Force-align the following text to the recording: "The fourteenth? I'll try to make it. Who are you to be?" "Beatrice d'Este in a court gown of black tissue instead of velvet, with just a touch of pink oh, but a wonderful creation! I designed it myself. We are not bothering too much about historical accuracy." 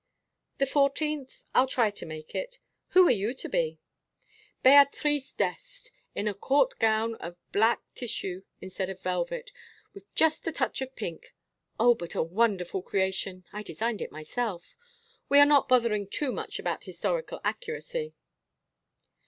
"The 0.57 0.65
fourteenth? 0.65 1.43
I'll 1.53 1.67
try 1.67 1.91
to 1.91 2.07
make 2.07 2.33
it. 2.33 2.57
Who 2.93 3.05
are 3.07 3.11
you 3.11 3.35
to 3.35 3.47
be?" 3.47 3.77
"Beatrice 4.63 5.31
d'Este 5.35 5.91
in 6.15 6.27
a 6.27 6.33
court 6.33 6.79
gown 6.79 7.13
of 7.17 7.37
black 7.51 7.83
tissue 7.93 8.41
instead 8.61 8.89
of 8.89 8.99
velvet, 8.99 9.51
with 9.93 10.11
just 10.15 10.47
a 10.47 10.51
touch 10.51 10.81
of 10.81 10.95
pink 10.95 11.35
oh, 11.79 11.93
but 11.93 12.15
a 12.15 12.23
wonderful 12.23 12.81
creation! 12.81 13.45
I 13.53 13.61
designed 13.61 14.01
it 14.01 14.11
myself. 14.11 14.75
We 15.29 15.37
are 15.37 15.45
not 15.45 15.69
bothering 15.69 16.07
too 16.07 16.31
much 16.31 16.57
about 16.57 16.85
historical 16.85 17.39
accuracy." 17.43 18.15